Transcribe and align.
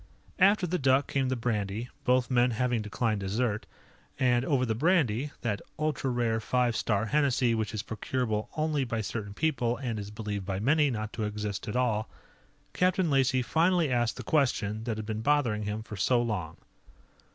After 0.39 0.65
the 0.65 0.79
duck 0.79 1.05
came 1.05 1.29
the 1.29 1.35
brandy, 1.35 1.87
both 2.05 2.31
men 2.31 2.49
having 2.49 2.81
declined 2.81 3.19
dessert. 3.19 3.67
And 4.17 4.43
over 4.43 4.65
the 4.65 4.73
brandy 4.73 5.29
that 5.41 5.61
ultra 5.77 6.09
rare 6.09 6.39
Five 6.39 6.75
Star 6.75 7.05
Hennessy 7.05 7.53
which 7.53 7.71
is 7.71 7.83
procurable 7.83 8.49
only 8.57 8.83
by 8.83 9.01
certain 9.01 9.35
people 9.35 9.77
and 9.77 9.99
is 9.99 10.09
believed 10.09 10.43
by 10.43 10.57
many 10.59 10.89
not 10.89 11.13
to 11.13 11.23
exist 11.25 11.67
at 11.67 11.75
all 11.75 12.09
Captain 12.73 13.11
Lacey 13.11 13.43
finally 13.43 13.91
asked 13.91 14.17
the 14.17 14.23
question 14.23 14.85
that 14.85 14.97
had 14.97 15.05
been 15.05 15.21
bothering 15.21 15.65
him 15.65 15.83
for 15.83 15.95
so 15.95 16.19
long. 16.19 16.57